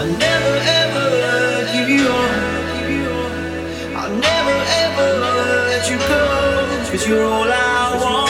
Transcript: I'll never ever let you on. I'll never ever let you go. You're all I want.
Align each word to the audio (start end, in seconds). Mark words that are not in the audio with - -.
I'll 0.00 0.06
never 0.06 0.54
ever 0.80 1.06
let 1.24 1.90
you 1.90 2.08
on. 2.08 2.30
I'll 3.96 4.16
never 4.16 4.56
ever 4.84 5.08
let 5.20 5.90
you 5.90 5.98
go. 5.98 7.06
You're 7.06 7.24
all 7.26 7.44
I 7.44 7.98
want. 8.00 8.29